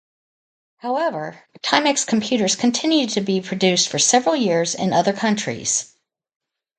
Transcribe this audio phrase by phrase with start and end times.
[0.77, 5.95] However, Timex computers continued to be produced for several years in other countries.